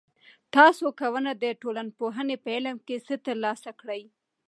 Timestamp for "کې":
2.87-2.95